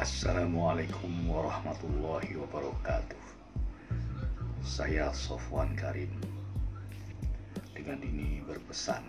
Assalamualaikum 0.00 1.28
warahmatullahi 1.28 2.32
wabarakatuh. 2.32 3.20
Saya 4.64 5.12
Sofwan 5.12 5.76
Karim. 5.76 6.08
Dengan 7.76 8.00
ini 8.00 8.40
berpesan 8.48 9.04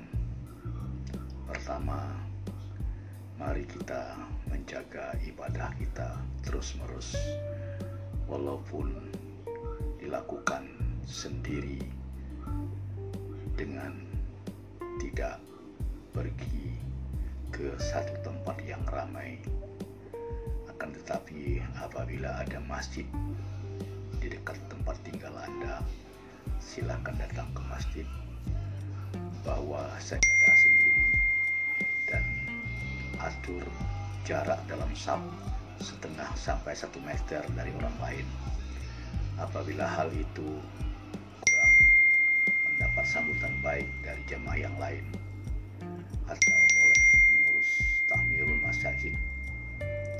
Pertama 1.47 2.11
Mari 3.39 3.63
kita 3.71 4.19
menjaga 4.51 5.15
ibadah 5.23 5.71
kita 5.79 6.19
terus-menerus 6.43 7.15
Walaupun 8.27 9.15
dilakukan 9.95 10.67
sendiri 11.07 11.79
Dengan 13.55 13.95
tidak 14.99 15.39
pergi 16.11 16.75
ke 17.47 17.79
satu 17.79 18.11
tempat 18.27 18.59
yang 18.67 18.83
ramai 18.91 19.39
akan 20.81 20.97
tetapi 20.97 21.61
apabila 21.77 22.41
ada 22.41 22.57
masjid 22.65 23.05
di 24.17 24.33
dekat 24.33 24.57
tempat 24.65 24.97
tinggal 25.05 25.29
Anda, 25.37 25.77
silakan 26.57 27.21
datang 27.21 27.45
ke 27.53 27.61
masjid, 27.69 28.07
bawa 29.45 29.93
sajadah 30.01 30.55
sendiri 30.57 31.05
dan 32.09 32.25
atur 33.21 33.61
jarak 34.25 34.57
dalam 34.65 34.89
saf 34.97 35.21
setengah 35.77 36.33
sampai 36.33 36.73
satu 36.73 36.97
meter 37.05 37.45
dari 37.53 37.69
orang 37.77 37.97
lain. 38.01 38.25
Apabila 39.37 39.85
hal 39.85 40.09
itu 40.09 40.49
kurang 41.45 41.73
mendapat 42.65 43.05
sambutan 43.05 43.53
baik 43.61 43.85
dari 44.01 44.25
jemaah 44.25 44.57
yang 44.57 44.73
lain 44.81 45.05
atau 46.25 46.61
oleh 46.81 47.01
pengurus 47.29 48.01
tahmirul 48.09 48.57
masjid 48.65 49.13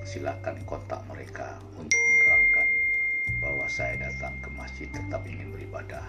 silakan 0.02 0.58
kontak 0.66 1.02
mereka 1.06 1.62
untuk 1.78 1.98
menerangkan 1.98 2.68
bahwa 3.42 3.66
saya 3.70 4.10
datang 4.10 4.38
ke 4.42 4.50
masjid 4.54 4.90
tetap 4.90 5.22
ingin 5.26 5.50
beribadah, 5.54 6.06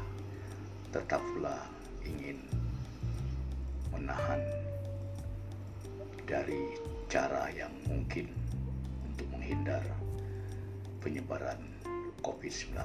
tetap 0.92 1.20
pula 1.32 1.64
ingin 2.04 2.40
menahan 3.92 4.40
dari 6.24 6.76
cara 7.08 7.52
yang 7.52 7.72
mungkin 7.88 8.28
untuk 9.04 9.28
menghindar 9.32 9.84
penyebaran 11.04 11.60
COVID-19. 12.24 12.76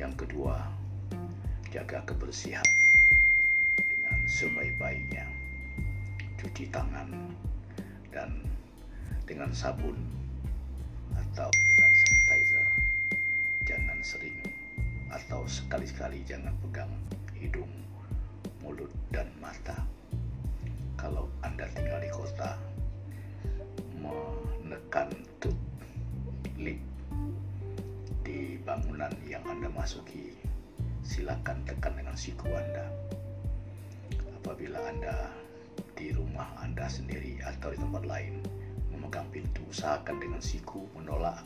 Yang 0.00 0.14
kedua, 0.24 0.56
jaga 1.68 2.00
kebersihan 2.08 2.64
dengan 3.76 4.24
sebaik-baiknya, 4.24 5.28
cuci 6.40 6.68
tangan 6.72 7.12
dan 8.12 8.51
dengan 9.32 9.48
sabun 9.56 9.96
atau 11.16 11.48
dengan 11.72 11.92
sanitizer. 11.96 12.68
Jangan 13.64 13.96
sering 14.04 14.36
atau 15.08 15.48
sekali-sekali 15.48 16.20
jangan 16.28 16.52
pegang 16.60 16.92
hidung, 17.32 17.72
mulut, 18.60 18.92
dan 19.08 19.32
mata. 19.40 19.88
Kalau 21.00 21.32
Anda 21.40 21.64
tinggal 21.72 22.04
di 22.04 22.12
kota, 22.12 22.60
menekan 23.96 25.08
tut 25.40 25.56
lip 26.60 26.84
di 28.28 28.60
bangunan 28.60 29.16
yang 29.24 29.48
Anda 29.48 29.72
masuki, 29.72 30.36
silakan 31.00 31.64
tekan 31.64 31.96
dengan 31.96 32.20
siku 32.20 32.52
Anda. 32.52 32.84
Apabila 34.44 34.76
Anda 34.92 35.32
di 35.96 36.12
rumah 36.12 36.52
Anda 36.60 36.84
sendiri 36.84 37.40
atau 37.40 37.72
di 37.72 37.80
tempat 37.80 38.04
lain, 38.04 38.61
memegang 39.02 39.26
pintu 39.34 39.66
usahakan 39.66 40.22
dengan 40.22 40.38
siku 40.38 40.86
menolak 40.94 41.42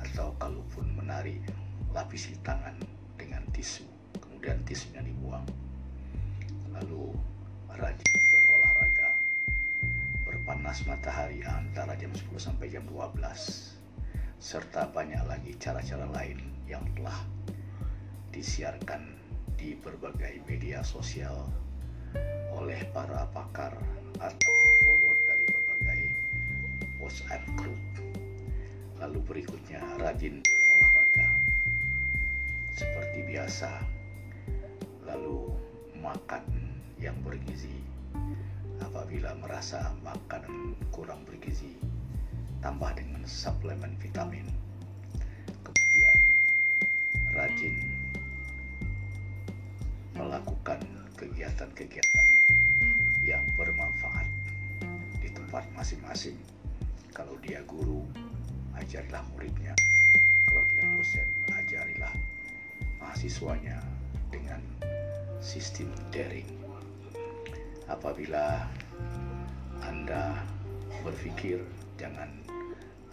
atau 0.00 0.32
kalaupun 0.40 0.88
menarik 0.96 1.44
lapisi 1.92 2.32
tangan 2.40 2.72
dengan 3.20 3.44
tisu 3.52 3.84
kemudian 4.16 4.56
tisunya 4.64 5.04
dibuang. 5.04 5.44
Lalu 6.72 7.12
rajin 7.76 8.16
berolahraga 8.32 9.20
berpanas 10.24 10.88
matahari 10.88 11.44
antara 11.44 11.92
jam 11.92 12.08
10 12.08 12.40
sampai 12.40 12.72
jam 12.72 12.88
12 12.88 13.20
serta 14.40 14.88
banyak 14.88 15.20
lagi 15.28 15.52
cara-cara 15.60 16.08
lain 16.08 16.40
yang 16.64 16.88
telah 16.96 17.20
disiarkan 18.32 19.12
di 19.60 19.76
berbagai 19.76 20.40
media 20.48 20.80
sosial 20.80 21.36
oleh 22.56 22.80
para 22.96 23.28
pakar 23.36 23.76
Berikutnya 29.24 29.80
rajin 30.02 30.42
berolahraga 30.42 31.40
seperti 32.74 33.22
biasa. 33.22 33.70
Lalu 35.06 35.52
makan 36.02 36.44
yang 36.98 37.16
bergizi. 37.22 37.82
Apabila 38.82 39.32
merasa 39.38 39.94
makanan 40.02 40.74
kurang 40.90 41.22
bergizi, 41.22 41.78
tambah 42.60 42.90
dengan 42.98 43.22
suplemen 43.24 43.94
vitamin. 44.02 44.46
Kemudian 45.62 46.18
rajin 47.30 47.76
melakukan 50.18 50.82
kegiatan-kegiatan 51.16 52.26
yang 53.22 53.46
bermanfaat 53.54 54.26
di 55.22 55.30
tempat 55.30 55.62
masing-masing. 55.78 56.36
Kalau 57.14 57.38
dia 57.38 57.62
guru, 57.64 58.02
ajarilah 58.82 59.22
muridnya. 59.30 59.74
Kalau 60.42 60.66
dia 60.66 60.82
dosen, 60.90 61.28
ajarilah 61.54 62.10
mahasiswanya 62.98 63.78
dengan 64.34 64.58
sistem 65.38 65.86
daring. 66.10 66.50
Apabila 67.86 68.66
Anda 69.86 70.42
berpikir, 71.06 71.62
jangan 71.94 72.26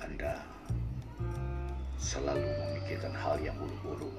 Anda 0.02 0.42
selalu 2.02 2.50
memikirkan 2.50 3.14
hal 3.14 3.38
yang 3.38 3.54
buruk-buruk. 3.62 4.14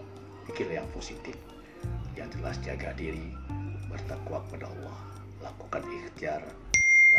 Pikirlah 0.47 0.87
yang 0.87 0.91
positif. 0.95 1.35
Yang 2.15 2.39
jelas 2.39 2.57
jaga 2.63 2.95
diri, 2.95 3.35
bertakwa 3.91 4.39
kepada 4.47 4.71
Allah, 4.71 4.99
lakukan 5.43 5.83
ikhtiar, 5.89 6.43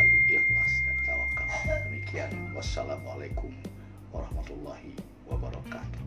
lalu 0.00 0.40
ikhlas 0.40 0.80
dan 0.88 0.96
tawakal. 1.04 1.48
Demikian 1.88 2.32
wassalamualaikum 2.56 3.50
warahmatullahi 4.52 4.92
wabarakatuh. 5.28 6.01